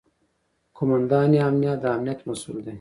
قوماندان 0.75 1.31
امنیه 1.47 1.73
د 1.81 1.83
امنیت 1.95 2.19
مسوول 2.27 2.57
دی 2.63 2.69